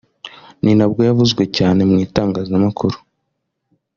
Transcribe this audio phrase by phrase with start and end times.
[0.63, 2.97] ni nabwo yavuzwe cyane mu itangazamakuru